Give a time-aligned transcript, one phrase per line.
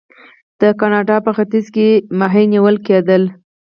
[0.61, 1.87] د کاناډا په ختیځ کې
[2.19, 3.23] کب نیول کیدل.